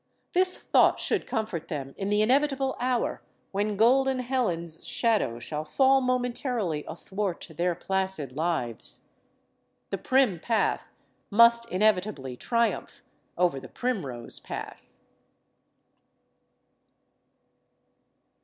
[0.33, 1.29] This thought 88 STORIES OF THE SUPER WOMEN should
[1.61, 7.75] comfort them in the inevitable hour when golden Helen's shadow shall fall momentarily athwart their
[7.75, 9.01] placid lives.
[9.91, 10.89] The prim path
[11.29, 13.03] must inevitably triumph
[13.37, 14.81] over the primrose path.